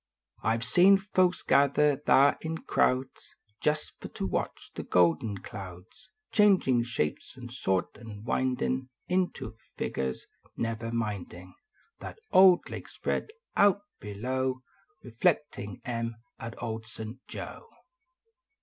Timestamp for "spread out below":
12.87-14.61